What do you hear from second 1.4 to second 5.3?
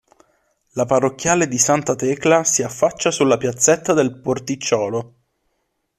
di Santa Tecla si affaccia sulla piazzetta del porticciolo.